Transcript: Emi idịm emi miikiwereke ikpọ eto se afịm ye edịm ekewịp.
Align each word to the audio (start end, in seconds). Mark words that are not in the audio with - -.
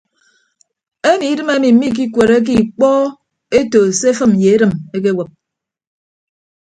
Emi 1.09 1.25
idịm 1.31 1.49
emi 1.55 1.69
miikiwereke 1.79 2.53
ikpọ 2.63 2.89
eto 3.57 3.79
se 3.99 4.07
afịm 4.13 4.31
ye 4.41 4.49
edịm 4.55 4.71
ekewịp. 4.95 5.29